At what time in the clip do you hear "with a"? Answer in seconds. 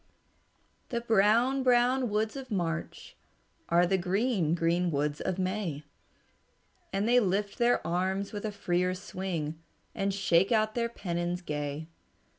8.33-8.51